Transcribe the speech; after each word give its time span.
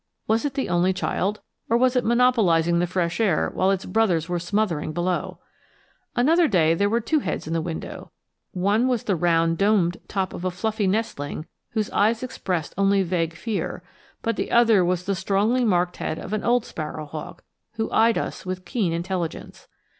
Was 0.25 0.45
it 0.45 0.55
the 0.55 0.67
only 0.67 0.93
child, 0.93 1.41
or 1.69 1.77
was 1.77 1.95
it 1.95 2.03
monopolizing 2.03 2.79
the 2.79 2.87
fresh 2.87 3.19
air 3.19 3.51
while 3.53 3.69
its 3.69 3.85
brothers 3.85 4.27
were 4.27 4.39
smothering 4.39 4.93
below? 4.93 5.37
Another 6.15 6.47
day 6.47 6.73
there 6.73 6.89
were 6.89 6.99
two 6.99 7.19
heads 7.19 7.45
in 7.45 7.53
the 7.53 7.61
window; 7.61 8.09
one 8.51 8.87
was 8.87 9.03
the 9.03 9.15
round 9.15 9.59
domed, 9.59 9.97
top 10.07 10.33
of 10.33 10.43
a 10.43 10.49
fluffy 10.49 10.87
nestling 10.87 11.45
whose 11.73 11.91
eyes 11.91 12.23
expressed 12.23 12.73
only 12.79 13.03
vague 13.03 13.35
fear; 13.35 13.83
but 14.23 14.37
the 14.37 14.49
other 14.49 14.83
was 14.83 15.03
the 15.03 15.13
strongly 15.13 15.63
marked 15.63 15.97
head 15.97 16.17
of 16.17 16.33
an 16.33 16.43
old 16.43 16.65
sparrow 16.65 17.05
hawk, 17.05 17.43
who 17.73 17.87
eyed 17.91 18.17
us 18.17 18.43
with 18.43 18.65
keen 18.65 18.91
intelligence. 18.93 19.67